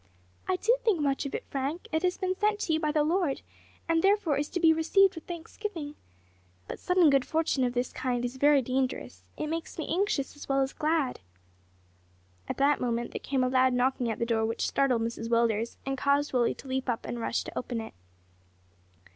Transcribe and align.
"I 0.47 0.55
do 0.55 0.75
think 0.83 0.99
much 0.99 1.27
of 1.27 1.35
it, 1.35 1.43
Frank; 1.51 1.87
it 1.91 2.01
has 2.01 2.17
been 2.17 2.33
sent 2.35 2.59
to 2.61 2.73
you 2.73 2.79
by 2.79 2.91
the 2.91 3.03
Lord, 3.03 3.41
and 3.87 4.01
therefore 4.01 4.35
is 4.35 4.49
to 4.49 4.59
be 4.59 4.73
received 4.73 5.13
with 5.13 5.27
thanksgiving. 5.27 5.93
But 6.67 6.79
sudden 6.79 7.11
good 7.11 7.23
fortune 7.23 7.63
of 7.63 7.73
this 7.75 7.93
kind 7.93 8.25
is 8.25 8.37
very 8.37 8.63
dangerous. 8.63 9.23
It 9.37 9.45
makes 9.45 9.77
me 9.77 9.87
anxious 9.87 10.35
as 10.35 10.49
well 10.49 10.61
as 10.61 10.73
glad." 10.73 11.19
At 12.49 12.57
that 12.57 12.81
moment 12.81 13.11
there 13.11 13.19
came 13.19 13.43
a 13.43 13.47
loud 13.47 13.73
knocking 13.73 14.09
at 14.09 14.17
the 14.17 14.25
door, 14.25 14.43
which 14.43 14.65
startled 14.65 15.03
Mrs 15.03 15.29
Willders, 15.29 15.77
and 15.85 15.99
caused 15.99 16.33
Willie 16.33 16.55
to 16.55 16.67
leap 16.67 16.89
up 16.89 17.05
and 17.05 17.19
rush 17.19 17.43
to 17.43 17.55
open 17.55 17.79
it. 17.79 17.93